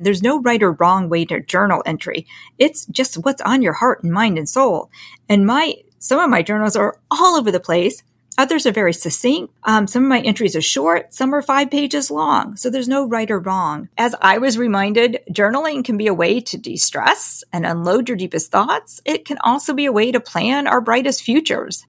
[0.00, 2.26] There's no right or wrong way to journal entry.
[2.56, 4.90] It's just what's on your heart and mind and soul.
[5.28, 8.04] And my, some of my journals are all over the place.
[8.38, 9.52] Others are very succinct.
[9.64, 11.12] Um, some of my entries are short.
[11.12, 12.54] Some are five pages long.
[12.54, 13.88] So there's no right or wrong.
[13.98, 18.52] As I was reminded, journaling can be a way to de-stress and unload your deepest
[18.52, 19.00] thoughts.
[19.04, 21.87] It can also be a way to plan our brightest futures.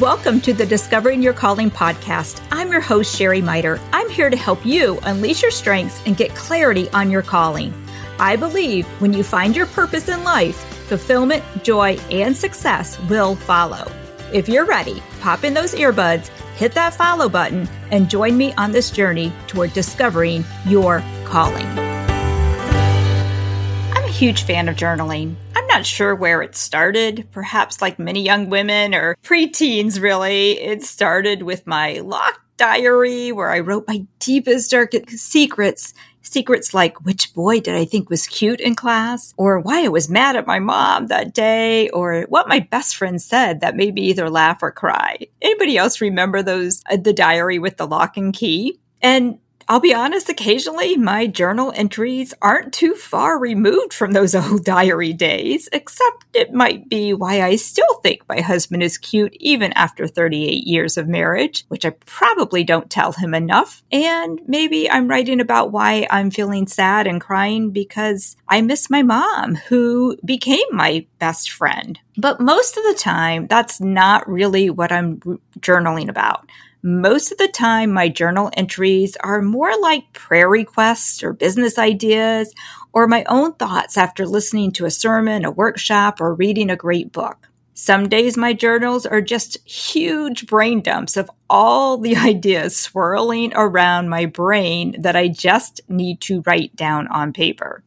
[0.00, 2.40] Welcome to the Discovering Your Calling podcast.
[2.52, 3.80] I'm your host, Sheri Miter.
[3.92, 7.74] I'm here to help you unleash your strengths and get clarity on your calling.
[8.20, 10.54] I believe when you find your purpose in life,
[10.86, 13.90] fulfillment, joy, and success will follow.
[14.32, 18.70] If you're ready, pop in those earbuds, hit that follow button, and join me on
[18.70, 21.66] this journey toward discovering your calling.
[23.96, 25.34] I'm a huge fan of journaling
[25.78, 27.28] not sure where it started.
[27.30, 33.50] Perhaps like many young women or preteens, really, it started with my locked diary where
[33.50, 35.94] I wrote my deepest, darkest secrets.
[36.20, 40.10] Secrets like which boy did I think was cute in class, or why I was
[40.10, 44.02] mad at my mom that day, or what my best friend said that made me
[44.02, 45.18] either laugh or cry.
[45.40, 48.80] Anybody else remember those, uh, the diary with the lock and key?
[49.00, 49.38] And
[49.70, 55.12] I'll be honest, occasionally my journal entries aren't too far removed from those old diary
[55.12, 60.06] days, except it might be why I still think my husband is cute even after
[60.06, 63.82] 38 years of marriage, which I probably don't tell him enough.
[63.92, 69.02] And maybe I'm writing about why I'm feeling sad and crying because I miss my
[69.02, 71.98] mom, who became my best friend.
[72.16, 75.20] But most of the time, that's not really what I'm
[75.60, 76.48] journaling about.
[76.82, 82.54] Most of the time, my journal entries are more like prayer requests or business ideas
[82.92, 87.12] or my own thoughts after listening to a sermon, a workshop, or reading a great
[87.12, 87.48] book.
[87.74, 94.08] Some days my journals are just huge brain dumps of all the ideas swirling around
[94.08, 97.84] my brain that I just need to write down on paper.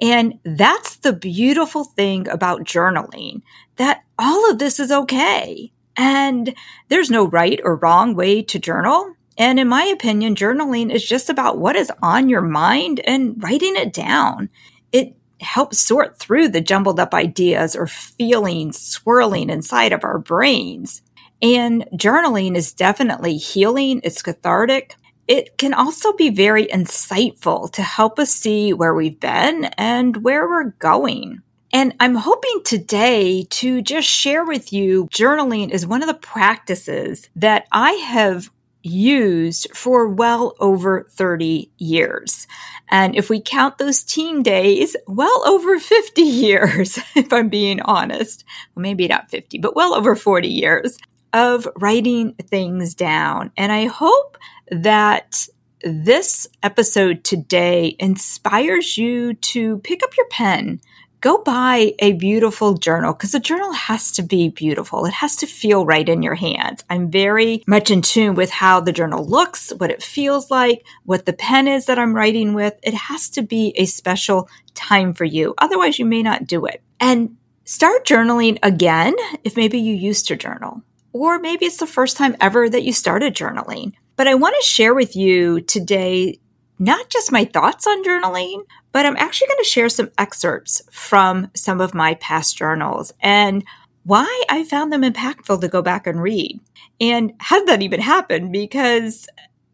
[0.00, 3.42] And that's the beautiful thing about journaling
[3.76, 5.70] that all of this is okay.
[5.96, 6.54] And
[6.88, 9.14] there's no right or wrong way to journal.
[9.36, 13.76] And in my opinion, journaling is just about what is on your mind and writing
[13.76, 14.48] it down.
[14.92, 21.02] It helps sort through the jumbled up ideas or feelings swirling inside of our brains.
[21.42, 24.96] And journaling is definitely healing, it's cathartic.
[25.26, 30.46] It can also be very insightful to help us see where we've been and where
[30.46, 31.42] we're going.
[31.74, 37.28] And I'm hoping today to just share with you journaling is one of the practices
[37.34, 38.48] that I have
[38.84, 42.46] used for well over 30 years.
[42.90, 48.44] And if we count those teen days, well over 50 years, if I'm being honest.
[48.76, 50.96] Well, maybe not 50, but well over 40 years
[51.32, 53.50] of writing things down.
[53.56, 54.38] And I hope
[54.70, 55.48] that
[55.82, 60.80] this episode today inspires you to pick up your pen
[61.24, 65.06] go buy a beautiful journal because a journal has to be beautiful.
[65.06, 66.84] It has to feel right in your hands.
[66.90, 71.24] I'm very much in tune with how the journal looks, what it feels like, what
[71.24, 72.74] the pen is that I'm writing with.
[72.82, 75.54] It has to be a special time for you.
[75.56, 76.82] Otherwise, you may not do it.
[77.00, 80.82] And start journaling again if maybe you used to journal.
[81.14, 83.94] Or maybe it's the first time ever that you started journaling.
[84.16, 86.38] But I want to share with you today
[86.78, 88.62] not just my thoughts on journaling,
[88.92, 93.64] but I'm actually going to share some excerpts from some of my past journals and
[94.04, 96.60] why I found them impactful to go back and read.
[97.00, 98.52] And how did that even happen?
[98.52, 99.26] Because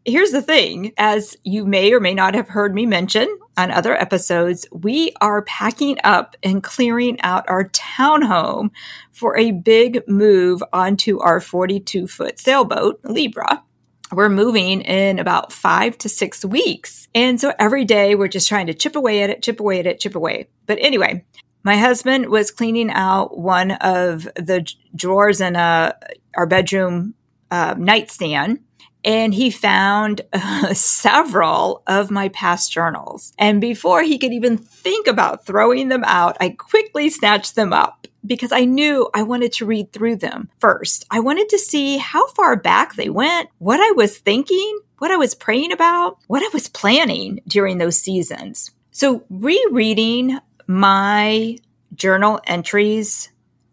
[0.05, 3.95] here's the thing as you may or may not have heard me mention on other
[3.95, 8.69] episodes, we are packing up and clearing out our townhome
[9.11, 13.63] for a big move onto our 42 foot sailboat, Libra
[14.11, 17.07] we're moving in about five to six weeks.
[17.13, 19.87] And so every day we're just trying to chip away at it, chip away at
[19.87, 20.47] it, chip away.
[20.65, 21.25] But anyway,
[21.63, 25.95] my husband was cleaning out one of the drawers in a,
[26.35, 27.13] our bedroom
[27.51, 28.59] uh, nightstand
[29.03, 33.33] and he found uh, several of my past journals.
[33.37, 38.07] And before he could even think about throwing them out, I quickly snatched them up
[38.25, 41.05] because I knew I wanted to read through them first.
[41.09, 45.17] I wanted to see how far back they went, what I was thinking, what I
[45.17, 48.71] was praying about, what I was planning during those seasons.
[48.91, 50.37] So rereading
[50.67, 51.57] my
[51.95, 53.30] journal entries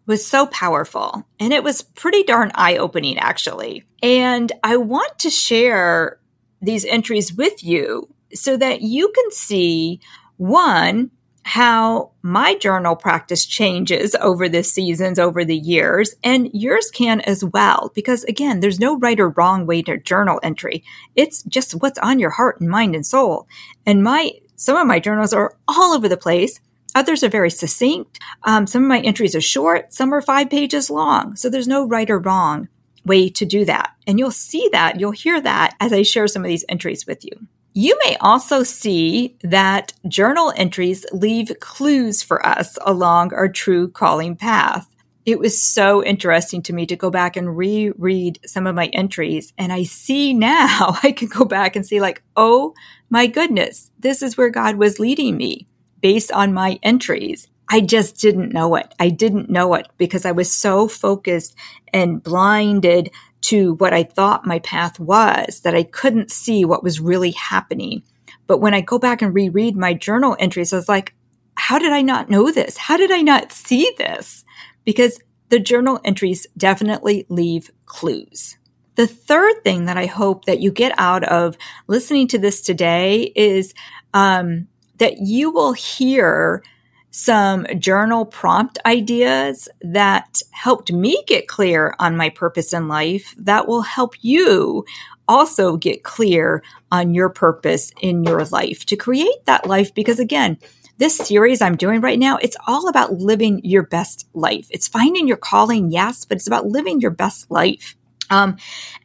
[0.09, 3.85] was so powerful and it was pretty darn eye opening actually.
[4.01, 6.19] And I want to share
[6.63, 10.01] these entries with you so that you can see
[10.37, 11.11] one,
[11.43, 17.43] how my journal practice changes over the seasons, over the years, and yours can as
[17.43, 17.91] well.
[17.93, 20.83] Because again, there's no right or wrong way to journal entry.
[21.15, 23.47] It's just what's on your heart and mind and soul.
[23.85, 26.59] And my, some of my journals are all over the place.
[26.95, 28.19] Others are very succinct.
[28.43, 29.93] Um, some of my entries are short.
[29.93, 31.35] Some are five pages long.
[31.35, 32.67] So there's no right or wrong
[33.05, 33.91] way to do that.
[34.07, 37.23] And you'll see that, you'll hear that as I share some of these entries with
[37.23, 37.31] you.
[37.73, 44.35] You may also see that journal entries leave clues for us along our true calling
[44.35, 44.87] path.
[45.25, 49.53] It was so interesting to me to go back and reread some of my entries.
[49.57, 52.73] And I see now, I can go back and see, like, oh
[53.09, 55.67] my goodness, this is where God was leading me
[56.01, 57.47] based on my entries.
[57.69, 58.93] I just didn't know it.
[58.99, 61.55] I didn't know it because I was so focused
[61.93, 63.11] and blinded
[63.41, 68.03] to what I thought my path was that I couldn't see what was really happening.
[68.47, 71.13] But when I go back and reread my journal entries, I was like,
[71.55, 72.77] how did I not know this?
[72.77, 74.43] How did I not see this?
[74.85, 75.19] Because
[75.49, 78.57] the journal entries definitely leave clues.
[78.95, 81.57] The third thing that I hope that you get out of
[81.87, 83.73] listening to this today is
[84.13, 84.67] um,
[84.99, 86.63] that you will hear
[87.11, 93.67] some journal prompt ideas that helped me get clear on my purpose in life that
[93.67, 94.85] will help you
[95.27, 99.93] also get clear on your purpose in your life to create that life.
[99.93, 100.57] Because again,
[100.97, 104.67] this series I'm doing right now, it's all about living your best life.
[104.69, 107.95] It's finding your calling, yes, but it's about living your best life.
[108.29, 108.57] Um,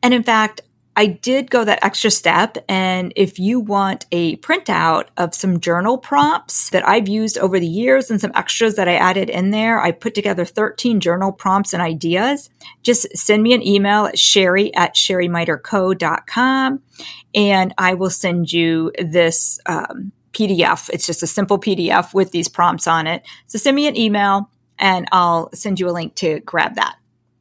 [0.02, 0.60] and in fact,
[0.96, 2.56] I did go that extra step.
[2.68, 7.66] And if you want a printout of some journal prompts that I've used over the
[7.66, 11.72] years and some extras that I added in there, I put together 13 journal prompts
[11.72, 12.48] and ideas.
[12.82, 16.82] Just send me an email at sherry at sherrymiterco.com
[17.34, 20.90] and I will send you this um, PDF.
[20.90, 23.26] It's just a simple PDF with these prompts on it.
[23.48, 24.48] So send me an email
[24.78, 26.96] and I'll send you a link to grab that.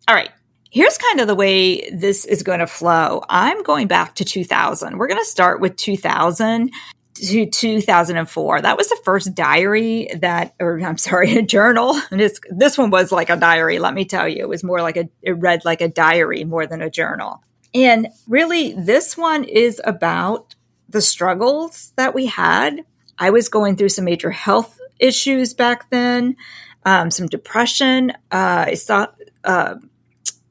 [0.07, 0.31] All right.
[0.73, 3.21] Here's kind of the way this is going to flow.
[3.29, 4.97] I'm going back to 2000.
[4.97, 6.71] We're going to start with 2000
[7.13, 8.61] to 2004.
[8.61, 12.01] That was the first diary that, or I'm sorry, a journal.
[12.09, 13.77] And This, this one was like a diary.
[13.77, 16.65] Let me tell you, it was more like a, it read like a diary more
[16.65, 17.43] than a journal.
[17.75, 20.55] And really, this one is about
[20.89, 22.83] the struggles that we had.
[23.19, 26.35] I was going through some major health issues back then,
[26.83, 28.09] um, some depression.
[28.31, 29.05] Uh, I saw,
[29.43, 29.75] uh,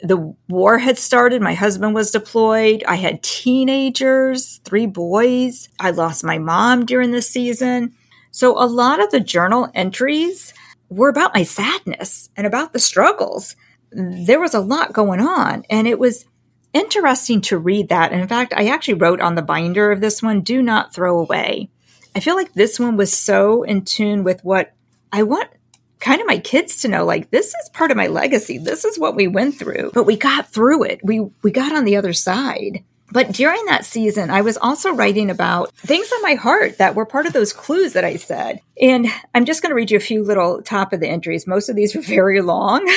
[0.02, 1.40] the war had started.
[1.40, 2.82] My husband was deployed.
[2.86, 5.68] I had teenagers, three boys.
[5.78, 7.94] I lost my mom during the season.
[8.32, 10.52] So a lot of the journal entries
[10.88, 13.54] were about my sadness and about the struggles.
[13.92, 16.24] There was a lot going on and it was
[16.72, 18.12] interesting to read that.
[18.12, 21.18] And in fact, I actually wrote on the binder of this one, do not throw
[21.18, 21.70] away.
[22.16, 24.72] I feel like this one was so in tune with what
[25.12, 25.48] I want
[26.02, 28.58] kind of my kids to know like this is part of my legacy.
[28.58, 31.00] This is what we went through, but we got through it.
[31.02, 32.84] We we got on the other side.
[33.12, 37.04] But during that season, I was also writing about things on my heart that were
[37.04, 38.60] part of those clues that I said.
[38.80, 41.46] And I'm just going to read you a few little top of the entries.
[41.46, 42.90] Most of these were very long.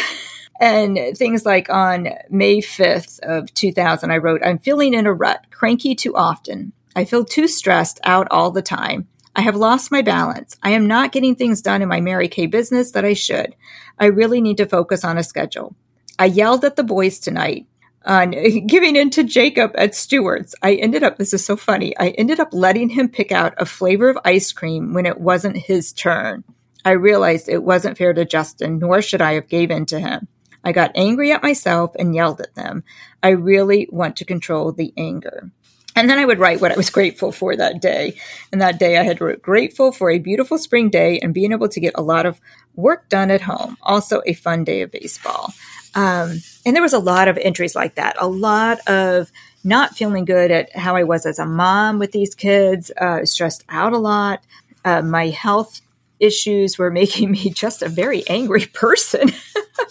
[0.62, 5.48] and things like on May 5th of 2000, I wrote, I'm feeling in a rut,
[5.52, 6.72] cranky too often.
[6.96, 9.10] I feel too stressed out all the time.
[9.36, 10.56] I have lost my balance.
[10.64, 13.56] I am not getting things done in my Mary Kay business that I should.
[14.00, 15.76] I really need to focus on a schedule.
[16.18, 17.68] I yelled at the boys tonight
[18.06, 18.32] on
[18.68, 20.56] giving in to Jacob at Stewart's.
[20.62, 23.66] I ended up, this is so funny, I ended up letting him pick out a
[23.66, 26.46] flavor of ice cream when it wasn't his turn.
[26.86, 30.28] I realized it wasn't fair to Justin, nor should I have gave in to him.
[30.64, 32.84] I got angry at myself and yelled at them.
[33.22, 35.52] I really want to control the anger.
[35.96, 38.18] And then I would write what I was grateful for that day.
[38.52, 41.70] And that day I had wrote grateful for a beautiful spring day and being able
[41.70, 42.40] to get a lot of
[42.76, 43.78] work done at home.
[43.82, 45.54] Also a fun day of baseball.
[45.96, 48.16] Um, and there was a lot of entries like that.
[48.20, 49.32] A lot of
[49.64, 53.64] not feeling good at how I was as a mom with these kids, uh, stressed
[53.70, 54.44] out a lot.
[54.84, 55.82] Uh, my health
[56.20, 59.32] issues were making me just a very angry person.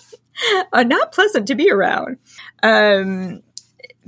[0.73, 2.19] uh, not pleasant to be around.
[2.63, 3.43] Um,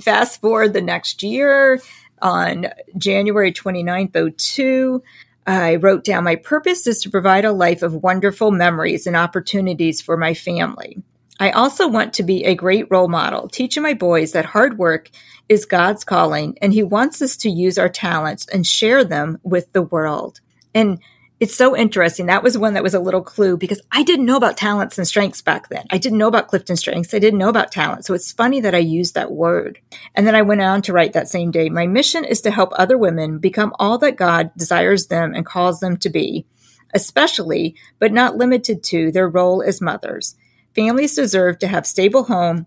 [0.00, 1.80] fast forward the next year
[2.22, 5.02] on January 29th, 02,
[5.46, 10.00] I wrote down my purpose is to provide a life of wonderful memories and opportunities
[10.00, 11.02] for my family.
[11.38, 15.10] I also want to be a great role model, teaching my boys that hard work
[15.48, 19.72] is God's calling and he wants us to use our talents and share them with
[19.72, 20.40] the world.
[20.74, 20.98] And
[21.38, 22.26] it's so interesting.
[22.26, 25.06] That was one that was a little clue because I didn't know about talents and
[25.06, 25.84] strengths back then.
[25.90, 27.12] I didn't know about Clifton strengths.
[27.12, 28.06] I didn't know about talent.
[28.06, 29.78] So it's funny that I used that word.
[30.14, 32.70] And then I went on to write that same day, my mission is to help
[32.72, 36.46] other women become all that God desires them and calls them to be,
[36.94, 40.36] especially, but not limited to, their role as mothers.
[40.74, 42.66] Families deserve to have stable home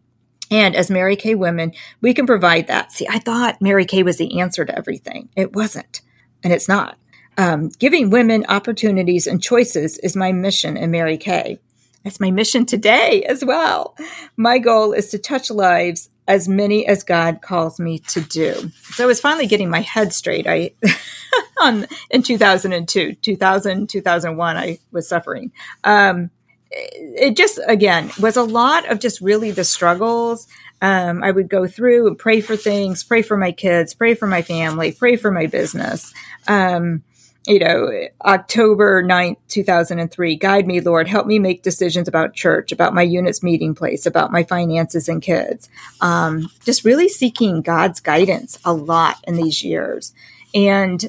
[0.51, 2.91] and as Mary Kay women, we can provide that.
[2.91, 5.29] See, I thought Mary Kay was the answer to everything.
[5.35, 6.01] It wasn't,
[6.43, 6.97] and it's not.
[7.39, 11.57] Um, giving women opportunities and choices is my mission in Mary Kay.
[12.03, 13.95] That's my mission today as well.
[14.35, 18.71] My goal is to touch lives as many as God calls me to do.
[18.91, 20.47] So I was finally getting my head straight.
[20.47, 20.71] I
[21.61, 25.53] on in 2002, 2000, 2001, I was suffering.
[25.85, 26.31] Um,
[26.71, 30.47] it just again was a lot of just really the struggles
[30.83, 34.27] um, i would go through and pray for things pray for my kids pray for
[34.27, 36.13] my family pray for my business
[36.47, 37.01] um,
[37.49, 37.89] you know
[38.23, 41.07] october 9th 2003 guide me lord.
[41.07, 45.21] Help me make decisions about church about my unit's meeting place about my finances and
[45.21, 45.67] kids.
[45.99, 50.13] Um, just really seeking god's guidance a lot in these years.
[50.53, 51.03] And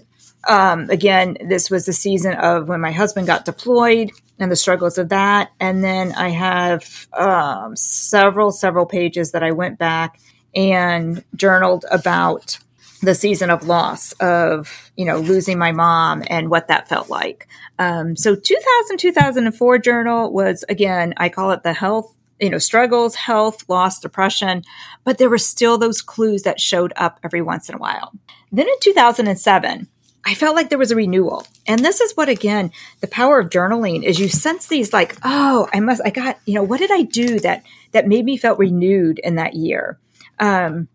[0.49, 4.97] um, again, this was the season of when my husband got deployed and the struggles
[4.97, 5.53] of that.
[5.61, 10.19] And then I have um, several, several pages that I went back
[10.55, 12.59] and journaled about
[13.03, 17.49] the season of loss of you know losing my mom and what that felt like
[17.79, 23.15] um, so 2000 2004 journal was again i call it the health you know struggles
[23.15, 24.63] health loss depression
[25.05, 28.13] but there were still those clues that showed up every once in a while
[28.53, 29.89] then in 2007
[30.23, 31.47] I felt like there was a renewal.
[31.67, 35.67] And this is what, again, the power of journaling is you sense these like, oh,
[35.73, 38.59] I must, I got, you know, what did I do that, that made me felt
[38.59, 39.99] renewed in that year?
[40.39, 40.89] Um,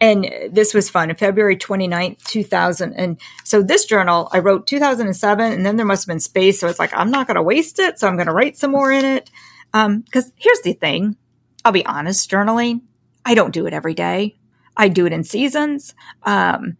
[0.00, 1.14] and this was fun.
[1.14, 2.94] February 29th, 2000.
[2.94, 6.58] And so this journal, I wrote 2007, and then there must have been space.
[6.58, 7.98] So it's like, I'm not going to waste it.
[7.98, 9.30] So I'm going to write some more in it.
[9.74, 11.16] Um, cause here's the thing.
[11.64, 12.80] I'll be honest, journaling,
[13.24, 14.36] I don't do it every day.
[14.76, 15.94] I do it in seasons.
[16.22, 16.78] Um,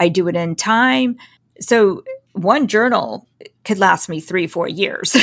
[0.00, 1.18] I do it in time.
[1.60, 2.02] So
[2.32, 3.28] one journal
[3.64, 5.14] could last me three, four years.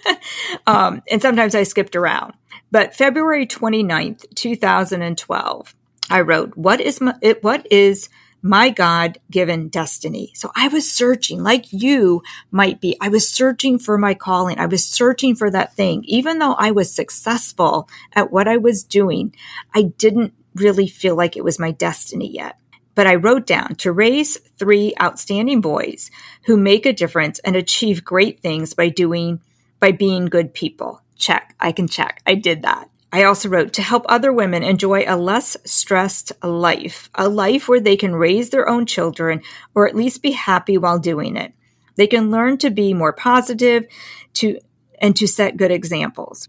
[0.66, 2.32] um, and sometimes I skipped around.
[2.70, 5.74] But February 29th, 2012,
[6.10, 8.08] I wrote, what is my, it, what is
[8.42, 10.32] my God given destiny?
[10.34, 12.96] So I was searching like you might be.
[13.00, 14.58] I was searching for my calling.
[14.58, 16.04] I was searching for that thing.
[16.06, 19.34] Even though I was successful at what I was doing,
[19.74, 22.56] I didn't really feel like it was my destiny yet
[23.00, 26.10] but I wrote down to raise three outstanding boys
[26.44, 29.40] who make a difference and achieve great things by doing,
[29.78, 31.00] by being good people.
[31.16, 31.54] Check.
[31.58, 32.20] I can check.
[32.26, 32.89] I did that.
[33.12, 37.80] I also wrote to help other women enjoy a less stressed life, a life where
[37.80, 39.42] they can raise their own children
[39.74, 41.52] or at least be happy while doing it.
[41.96, 43.86] They can learn to be more positive
[44.34, 44.58] to
[45.00, 46.48] and to set good examples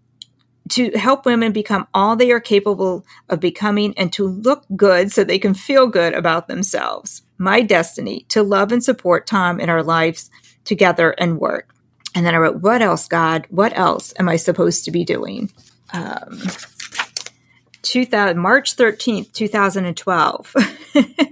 [0.72, 5.24] to help women become all they are capable of becoming and to look good so
[5.24, 7.24] they can feel good about themselves.
[7.38, 10.30] My destiny to love and support Tom in our lives
[10.64, 11.76] together and work.
[12.16, 13.48] And then I wrote, What else, God?
[13.50, 15.52] What else am I supposed to be doing?
[15.94, 16.42] Um,
[17.82, 20.56] 2000, March 13th, 2012.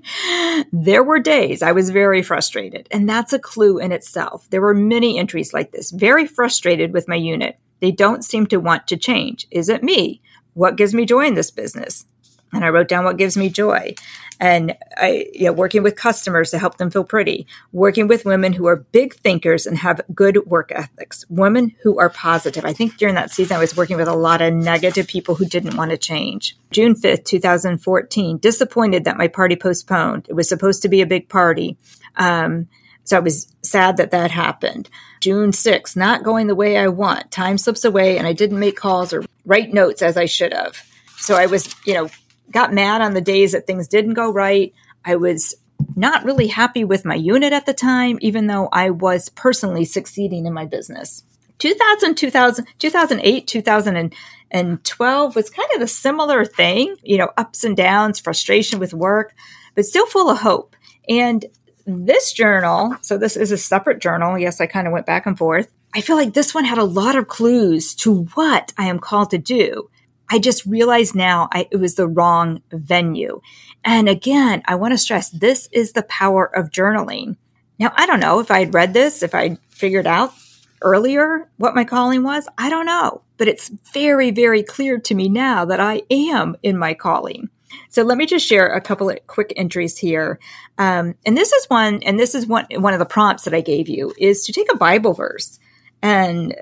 [0.73, 4.49] there were days I was very frustrated, and that's a clue in itself.
[4.49, 7.59] There were many entries like this, very frustrated with my unit.
[7.79, 9.47] They don't seem to want to change.
[9.51, 10.21] Is it me?
[10.53, 12.05] What gives me joy in this business?
[12.51, 13.93] And I wrote down what gives me joy.
[14.39, 18.53] And I, you know, working with customers to help them feel pretty, working with women
[18.53, 22.63] who are big thinkers and have good work ethics, women who are positive.
[22.63, 25.45] I think during that season, I was working with a lot of negative people who
[25.45, 26.57] didn't want to change.
[26.71, 30.25] June 5th, 2014, disappointed that my party postponed.
[30.29, 31.77] It was supposed to be a big party.
[32.15, 32.69] Um,
[33.03, 34.89] so I was sad that that happened.
[35.19, 37.31] June 6th, not going the way I want.
[37.31, 40.81] Time slips away and I didn't make calls or write notes as I should have.
[41.17, 42.09] So I was, you know,
[42.51, 44.73] got mad on the days that things didn't go right.
[45.05, 45.55] I was
[45.95, 50.45] not really happy with my unit at the time, even though I was personally succeeding
[50.45, 51.23] in my business.
[51.59, 58.19] 2000, 2000, 2008, 2012 was kind of a similar thing, you know, ups and downs,
[58.19, 59.33] frustration with work,
[59.75, 60.75] but still full of hope.
[61.07, 61.45] And
[61.85, 64.37] this journal, so this is a separate journal.
[64.37, 65.69] Yes, I kind of went back and forth.
[65.93, 69.31] I feel like this one had a lot of clues to what I am called
[69.31, 69.89] to do.
[70.29, 73.41] I just realized now I, it was the wrong venue.
[73.83, 77.37] And again, I want to stress this is the power of journaling.
[77.79, 80.33] Now, I don't know if I had read this, if I figured out
[80.81, 82.47] earlier what my calling was.
[82.57, 86.77] I don't know, but it's very, very clear to me now that I am in
[86.77, 87.49] my calling.
[87.89, 90.39] So let me just share a couple of quick entries here.
[90.77, 93.61] Um, and this is one, and this is one, one of the prompts that I
[93.61, 95.59] gave you is to take a Bible verse
[96.01, 96.55] and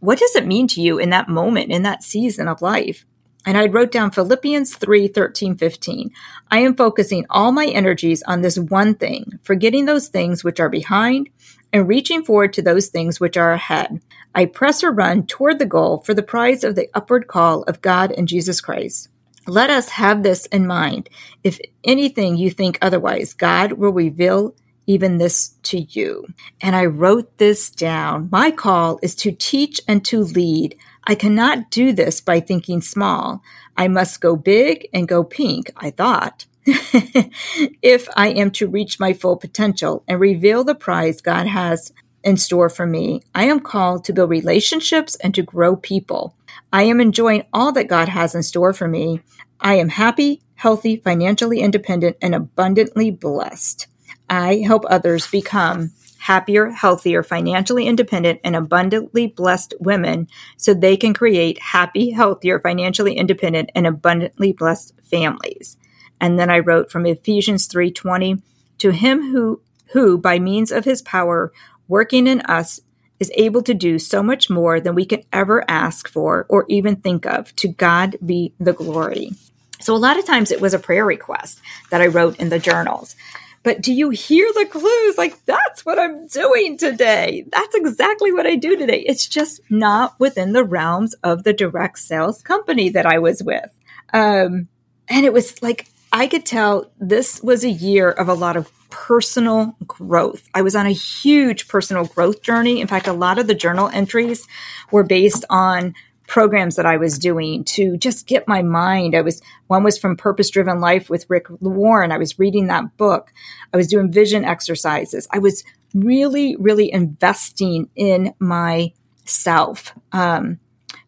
[0.00, 3.06] what does it mean to you in that moment, in that season of life?
[3.44, 6.10] And I wrote down Philippians 3, 13, 15.
[6.50, 10.68] I am focusing all my energies on this one thing, forgetting those things which are
[10.68, 11.28] behind
[11.72, 14.00] and reaching forward to those things which are ahead.
[14.34, 17.82] I press or run toward the goal for the prize of the upward call of
[17.82, 19.08] God in Jesus Christ.
[19.46, 21.08] Let us have this in mind.
[21.42, 24.54] If anything you think otherwise, God will reveal
[24.86, 26.26] even this to you.
[26.60, 28.28] And I wrote this down.
[28.30, 30.76] My call is to teach and to lead.
[31.04, 33.42] I cannot do this by thinking small.
[33.76, 36.46] I must go big and go pink, I thought.
[36.64, 41.92] if I am to reach my full potential and reveal the prize God has
[42.22, 46.36] in store for me, I am called to build relationships and to grow people.
[46.72, 49.20] I am enjoying all that God has in store for me.
[49.60, 53.88] I am happy, healthy, financially independent, and abundantly blessed.
[54.30, 55.90] I help others become
[56.22, 63.14] happier, healthier, financially independent, and abundantly blessed women so they can create happy, healthier, financially
[63.14, 65.76] independent, and abundantly blessed families.
[66.20, 68.40] And then I wrote from Ephesians 3:20,
[68.78, 69.60] to him who
[69.92, 71.52] who by means of his power
[71.88, 72.80] working in us
[73.18, 76.96] is able to do so much more than we can ever ask for or even
[76.96, 77.54] think of.
[77.56, 79.32] To God be the glory.
[79.80, 81.60] So a lot of times it was a prayer request
[81.90, 83.16] that I wrote in the journals.
[83.62, 85.16] But do you hear the clues?
[85.16, 87.44] Like, that's what I'm doing today.
[87.48, 89.04] That's exactly what I do today.
[89.06, 93.70] It's just not within the realms of the direct sales company that I was with.
[94.12, 94.68] Um,
[95.08, 98.70] and it was like I could tell this was a year of a lot of
[98.90, 100.46] personal growth.
[100.54, 102.80] I was on a huge personal growth journey.
[102.80, 104.46] In fact, a lot of the journal entries
[104.90, 105.94] were based on
[106.26, 109.14] programs that I was doing to just get my mind.
[109.14, 112.12] I was one was from Purpose Driven Life with Rick Warren.
[112.12, 113.32] I was reading that book.
[113.72, 115.26] I was doing vision exercises.
[115.30, 115.64] I was
[115.94, 119.94] really, really investing in myself.
[120.12, 120.58] Um,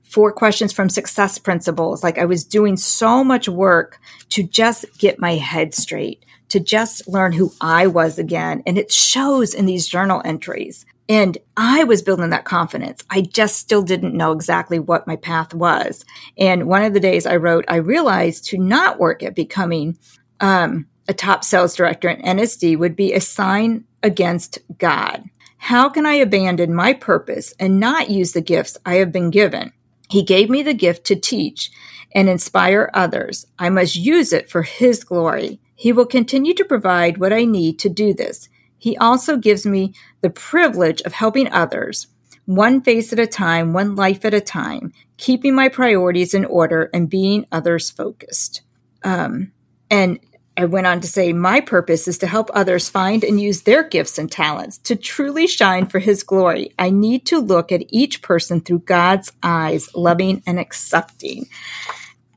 [0.03, 2.05] four questions from success principles.
[2.05, 3.99] Like I was doing so much work
[4.31, 8.63] to just get my head straight, to just learn who I was again.
[8.67, 10.87] And it shows in these journal entries.
[11.09, 13.05] And I was building that confidence.
[13.11, 16.05] I just still didn't know exactly what my path was.
[16.39, 19.99] And one of the days I wrote, I realized to not work at becoming
[20.41, 25.25] um, a top sales director at NSD would be a sign against God.
[25.59, 29.73] How can I abandon my purpose and not use the gifts I have been given?
[30.11, 31.71] He gave me the gift to teach
[32.15, 33.47] and inspire others.
[33.59, 35.61] I must use it for His glory.
[35.75, 38.49] He will continue to provide what I need to do this.
[38.79, 42.09] He also gives me the privilege of helping others,
[42.45, 46.91] one face at a time, one life at a time, keeping my priorities in order
[46.93, 48.63] and being others focused.
[49.03, 49.53] Um,
[49.91, 50.19] and
[50.57, 53.83] I went on to say, My purpose is to help others find and use their
[53.83, 56.73] gifts and talents to truly shine for His glory.
[56.79, 61.47] I need to look at each person through God's eyes, loving and accepting.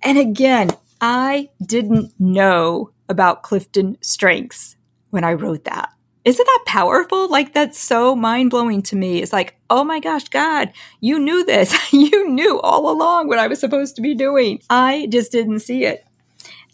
[0.02, 4.76] And again, I didn't know about Clifton Strengths
[5.12, 5.90] when I wrote that.
[6.28, 7.30] Isn't that powerful?
[7.30, 9.22] Like, that's so mind blowing to me.
[9.22, 11.74] It's like, oh my gosh, God, you knew this.
[11.94, 14.62] you knew all along what I was supposed to be doing.
[14.70, 16.06] I just didn't see it.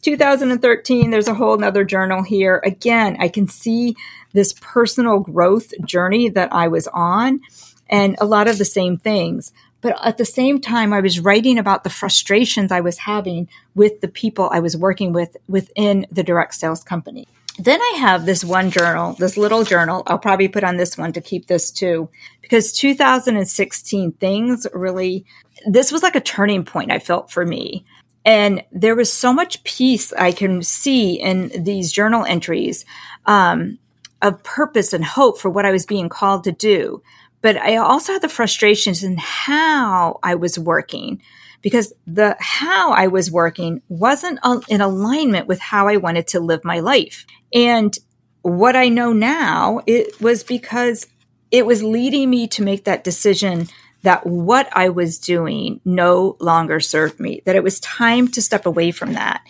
[0.01, 2.63] 2013, there's a whole nother journal here.
[2.65, 3.95] Again, I can see
[4.31, 7.39] this personal growth journey that I was on
[7.87, 9.53] and a lot of the same things.
[9.81, 14.01] But at the same time, I was writing about the frustrations I was having with
[14.01, 17.27] the people I was working with within the direct sales company.
[17.59, 20.03] Then I have this one journal, this little journal.
[20.07, 22.09] I'll probably put on this one to keep this too,
[22.41, 25.25] because 2016 things really,
[25.67, 27.85] this was like a turning point I felt for me.
[28.25, 32.85] And there was so much peace I can see in these journal entries
[33.25, 33.77] um,
[34.21, 37.03] of purpose and hope for what I was being called to do.
[37.41, 41.21] But I also had the frustrations in how I was working
[41.61, 44.39] because the how I was working wasn't
[44.69, 47.25] in alignment with how I wanted to live my life.
[47.53, 47.97] And
[48.41, 51.07] what I know now, it was because
[51.51, 53.67] it was leading me to make that decision
[54.03, 58.65] that what I was doing no longer served me, that it was time to step
[58.65, 59.41] away from that.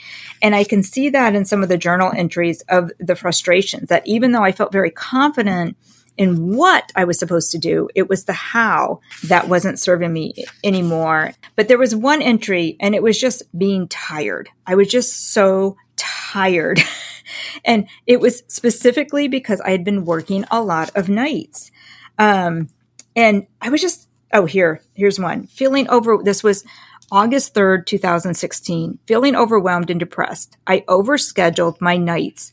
[0.42, 4.06] And I can see that in some of the journal entries of the frustrations that
[4.06, 5.76] even though I felt very confident
[6.18, 10.46] in what I was supposed to do, it was the how that wasn't serving me
[10.64, 11.32] anymore.
[11.56, 14.50] But there was one entry and it was just being tired.
[14.68, 16.80] I was just so tired.
[17.66, 21.72] and it was specifically because I had been working a lot of nights.
[22.18, 22.70] Um,
[23.16, 25.46] and I was just Oh, here, here's one.
[25.46, 26.66] Feeling over, this was
[27.12, 28.98] August 3rd, 2016.
[29.06, 30.58] Feeling overwhelmed and depressed.
[30.66, 32.52] I overscheduled my nights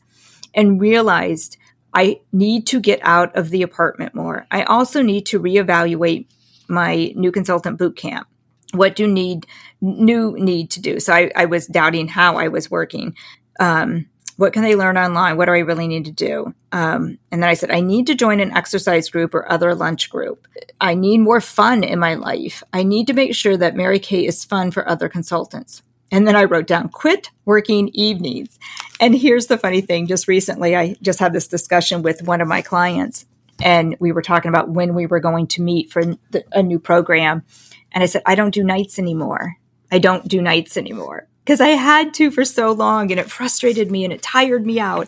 [0.53, 1.57] and realized
[1.91, 4.45] I need to get out of the apartment more.
[4.51, 6.27] I also need to reevaluate
[6.69, 8.27] my new consultant boot camp.
[8.73, 9.47] What do need
[9.81, 10.99] new need to do?
[10.99, 13.15] So I, I was doubting how I was working.
[13.59, 14.05] Um,
[14.41, 15.37] What can they learn online?
[15.37, 16.55] What do I really need to do?
[16.71, 20.09] Um, and then I said, I need to join an exercise group or other lunch
[20.09, 20.47] group.
[20.81, 22.63] I need more fun in my life.
[22.73, 25.83] I need to make sure that Mary Kay is fun for other consultants.
[26.11, 28.57] And then I wrote down quit working evenings.
[28.99, 32.47] And here's the funny thing just recently, I just had this discussion with one of
[32.47, 33.27] my clients,
[33.61, 36.79] and we were talking about when we were going to meet for the, a new
[36.79, 37.43] program.
[37.91, 39.57] And I said, I don't do nights anymore.
[39.91, 43.91] I don't do nights anymore because I had to for so long and it frustrated
[43.91, 45.07] me and it tired me out.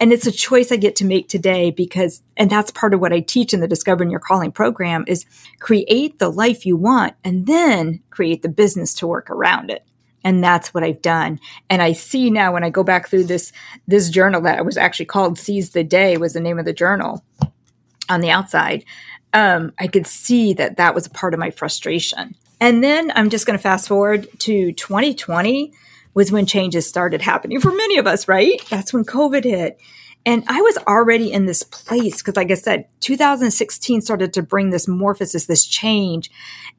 [0.00, 3.12] And it's a choice I get to make today because, and that's part of what
[3.12, 5.26] I teach in the Discovering Your Calling program is
[5.58, 9.84] create the life you want and then create the business to work around it.
[10.22, 11.40] And that's what I've done.
[11.68, 13.52] And I see now when I go back through this,
[13.88, 17.24] this journal that was actually called Seize the Day was the name of the journal
[18.08, 18.84] on the outside.
[19.32, 22.34] Um, I could see that that was a part of my frustration.
[22.60, 25.72] And then I'm just going to fast forward to 2020
[26.14, 28.60] was when changes started happening for many of us, right?
[28.68, 29.80] That's when COVID hit.
[30.28, 34.68] And I was already in this place because, like I said, 2016 started to bring
[34.68, 36.30] this morphosis, this change.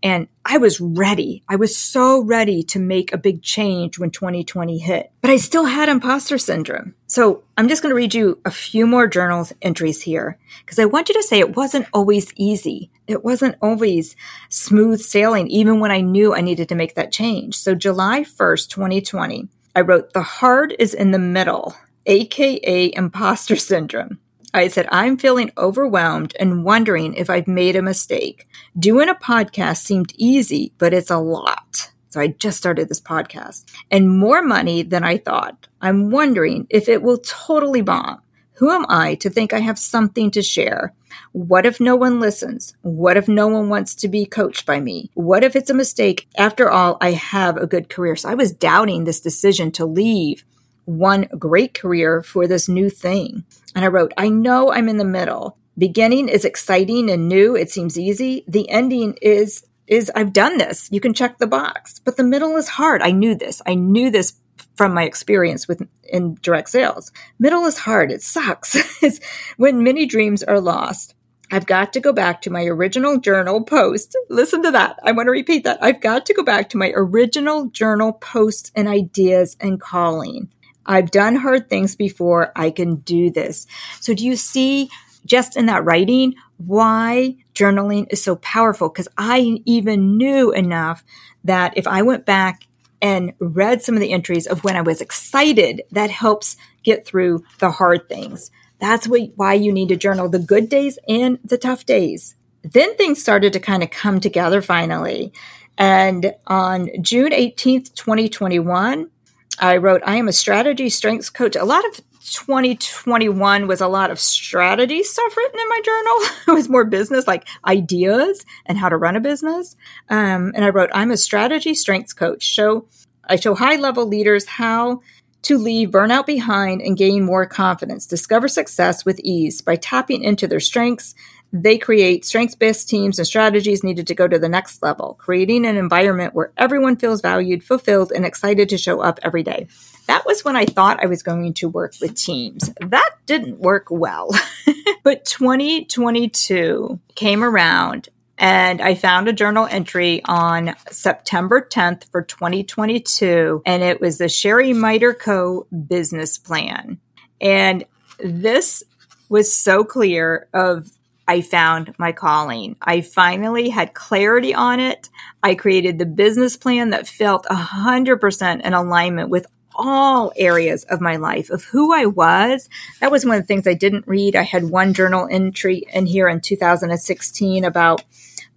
[0.03, 1.41] And I was ready.
[1.49, 5.11] I was so ready to make a big change when 2020 hit.
[5.21, 6.93] But I still had imposter syndrome.
[7.07, 10.85] So I'm just going to read you a few more journals entries here because I
[10.85, 12.91] want you to say it wasn't always easy.
[13.07, 14.15] It wasn't always
[14.49, 17.55] smooth sailing, even when I knew I needed to make that change.
[17.55, 24.19] So July 1st, 2020, I wrote, The hard is in the middle aka imposter syndrome.
[24.53, 28.47] I said, I'm feeling overwhelmed and wondering if I've made a mistake.
[28.77, 31.91] Doing a podcast seemed easy, but it's a lot.
[32.09, 35.67] So I just started this podcast and more money than I thought.
[35.81, 38.21] I'm wondering if it will totally bomb.
[38.53, 40.93] Who am I to think I have something to share?
[41.31, 42.75] What if no one listens?
[42.81, 45.11] What if no one wants to be coached by me?
[45.13, 46.27] What if it's a mistake?
[46.35, 48.15] After all, I have a good career.
[48.15, 50.43] So I was doubting this decision to leave
[50.89, 53.45] one great career for this new thing.
[53.75, 55.57] And I wrote, I know I'm in the middle.
[55.77, 57.55] Beginning is exciting and new.
[57.55, 58.43] It seems easy.
[58.47, 60.89] The ending is, is I've done this.
[60.91, 63.01] You can check the box, but the middle is hard.
[63.01, 63.61] I knew this.
[63.67, 64.33] I knew this
[64.75, 67.11] from my experience with in direct sales.
[67.37, 68.11] Middle is hard.
[68.11, 68.75] It sucks.
[69.03, 69.19] it's
[69.57, 71.13] when many dreams are lost.
[71.51, 74.15] I've got to go back to my original journal post.
[74.29, 74.99] Listen to that.
[75.03, 75.83] I want to repeat that.
[75.83, 80.49] I've got to go back to my original journal posts and ideas and calling.
[80.89, 82.51] I've done hard things before.
[82.55, 83.67] I can do this.
[84.01, 84.89] So do you see
[85.25, 88.89] just in that writing why journaling is so powerful?
[88.89, 91.03] Because I even knew enough
[91.45, 92.63] that if I went back
[93.01, 97.43] and read some of the entries of when I was excited, that helps get through
[97.59, 98.51] the hard things.
[98.79, 102.35] That's why you need to journal the good days and the tough days.
[102.63, 105.31] Then things started to kind of come together finally.
[105.77, 109.09] And on June 18th, 2021,
[109.59, 111.55] I wrote, I am a strategy strengths coach.
[111.55, 116.17] A lot of 2021 was a lot of strategy stuff written in my journal.
[116.47, 119.75] it was more business, like ideas and how to run a business.
[120.09, 122.43] Um, and I wrote, I'm a strategy strengths coach.
[122.43, 122.87] Show
[123.27, 125.01] I show high level leaders how
[125.43, 128.05] to leave burnout behind and gain more confidence.
[128.05, 131.15] Discover success with ease by tapping into their strengths
[131.51, 135.65] they create strengths based teams and strategies needed to go to the next level, creating
[135.65, 139.67] an environment where everyone feels valued, fulfilled, and excited to show up every day.
[140.07, 142.71] That was when I thought I was going to work with teams.
[142.81, 144.29] That didn't work well.
[145.03, 148.09] but 2022 came around
[148.39, 154.25] and I found a journal entry on September 10th for 2022, and it was the
[154.25, 155.67] Sheri Miter Co.
[155.87, 156.99] business plan.
[157.41, 157.83] And
[158.17, 158.81] this
[159.27, 160.89] was so clear of
[161.29, 162.75] I found my calling.
[162.81, 165.09] I finally had clarity on it.
[165.43, 171.17] I created the business plan that felt 100% in alignment with all areas of my
[171.17, 172.67] life of who I was.
[172.99, 174.35] That was one of the things I didn't read.
[174.35, 178.03] I had one journal entry in here in 2016 about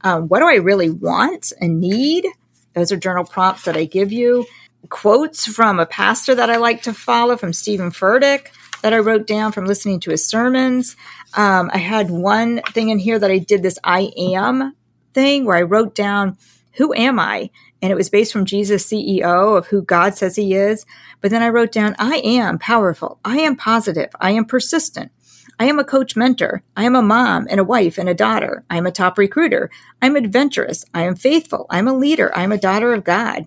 [0.00, 2.26] um, what do I really want and need.
[2.72, 4.46] Those are journal prompts that I give you.
[4.88, 8.48] Quotes from a pastor that I like to follow from Steven Furtick
[8.83, 10.97] that I wrote down from listening to his sermons.
[11.35, 14.75] Um, I had one thing in here that I did this I am
[15.14, 16.37] thing where I wrote down,
[16.73, 17.51] who am I?
[17.81, 20.87] And it was based from Jesus, CEO of who God says he is.
[21.21, 23.18] But then I wrote down, I am powerful.
[23.25, 24.11] I am positive.
[24.21, 25.11] I am persistent.
[25.59, 26.62] I am a coach mentor.
[26.77, 28.64] I am a mom and a wife and a daughter.
[28.71, 29.71] I am a top recruiter.
[30.01, 30.85] I'm adventurous.
[30.95, 31.66] I am faithful.
[31.71, 32.37] I'm a leader.
[32.37, 33.47] I am a daughter of God.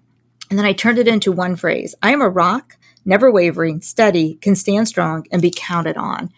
[0.49, 1.95] And then I turned it into one phrase.
[2.03, 6.31] I am a rock never wavering, steady, can stand strong, and be counted on.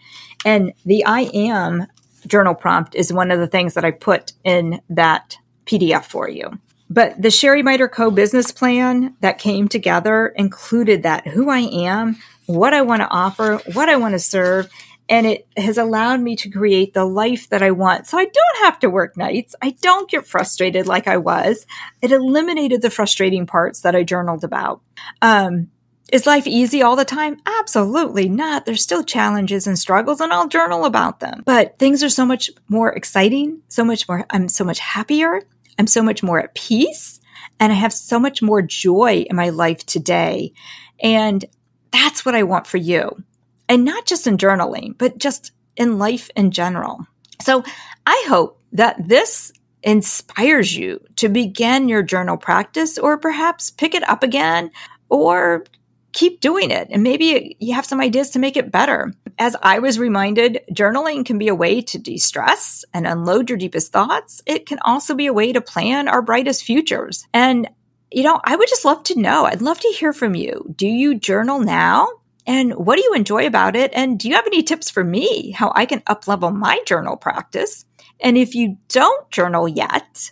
[0.44, 1.86] And the I am
[2.26, 6.58] journal prompt is one of the things that I put in that PDF for you.
[6.90, 12.16] But the Sheri Miter Co business plan that came together included that who I am,
[12.46, 14.70] what I want to offer, what I want to serve,
[15.10, 18.06] and it has allowed me to create the life that I want.
[18.06, 19.54] So I don't have to work nights.
[19.60, 21.66] I don't get frustrated like I was.
[22.02, 24.82] It eliminated the frustrating parts that I journaled about.
[25.22, 25.70] Um,
[26.12, 27.40] is life easy all the time?
[27.60, 28.64] Absolutely not.
[28.64, 31.42] There's still challenges and struggles and I'll journal about them.
[31.44, 35.42] But things are so much more exciting, so much more, I'm so much happier.
[35.78, 37.20] I'm so much more at peace
[37.60, 40.52] and I have so much more joy in my life today.
[41.00, 41.44] And
[41.90, 43.22] that's what I want for you.
[43.68, 47.06] And not just in journaling, but just in life in general.
[47.40, 47.64] So
[48.06, 54.08] I hope that this inspires you to begin your journal practice or perhaps pick it
[54.08, 54.70] up again
[55.08, 55.64] or
[56.12, 56.88] keep doing it.
[56.90, 59.12] And maybe you have some ideas to make it better.
[59.38, 63.58] As I was reminded, journaling can be a way to de stress and unload your
[63.58, 64.42] deepest thoughts.
[64.46, 67.26] It can also be a way to plan our brightest futures.
[67.32, 67.68] And,
[68.10, 69.44] you know, I would just love to know.
[69.44, 70.74] I'd love to hear from you.
[70.76, 72.08] Do you journal now?
[72.46, 73.92] And what do you enjoy about it?
[73.94, 77.84] And do you have any tips for me how I can uplevel my journal practice?
[78.20, 80.30] And if you don't journal yet,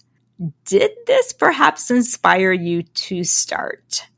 [0.65, 4.09] did this perhaps inspire you to start?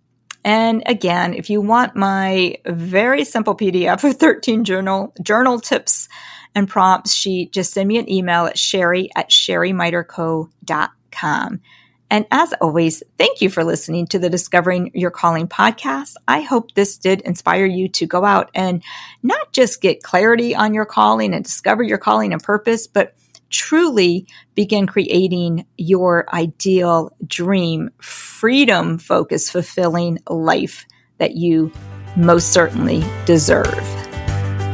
[0.44, 6.08] And again, if you want my very simple PDF of 13 journal, journal tips
[6.54, 11.60] and prompts sheet, just send me an email at sherry at sherrymiterco.com.
[12.10, 16.14] And as always, thank you for listening to the Discovering Your Calling podcast.
[16.26, 18.82] I hope this did inspire you to go out and
[19.22, 23.14] not just get clarity on your calling and discover your calling and purpose, but
[23.50, 30.86] truly begin creating your ideal dream, freedom focused, fulfilling life
[31.18, 31.72] that you
[32.16, 34.07] most certainly deserve.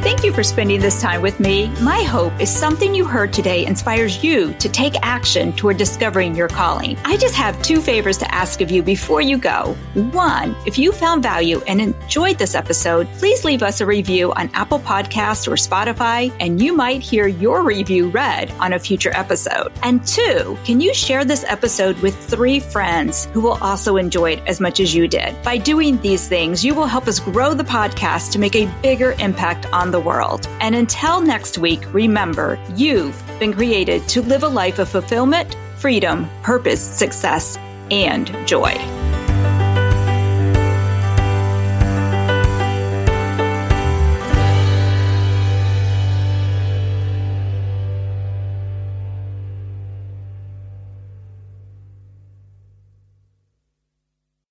[0.05, 1.67] Thank you for spending this time with me.
[1.81, 6.47] My hope is something you heard today inspires you to take action toward discovering your
[6.47, 6.95] calling.
[7.03, 9.75] I just have two favors to ask of you before you go.
[9.95, 14.51] One, if you found value and enjoyed this episode, please leave us a review on
[14.53, 19.71] Apple Podcasts or Spotify, and you might hear your review read on a future episode.
[19.81, 24.43] And two, can you share this episode with three friends who will also enjoy it
[24.45, 25.41] as much as you did?
[25.41, 29.15] By doing these things, you will help us grow the podcast to make a bigger
[29.17, 30.45] impact on the the world.
[30.59, 36.29] And until next week, remember you've been created to live a life of fulfillment, freedom,
[36.43, 37.57] purpose, success,
[37.89, 39.04] and joy.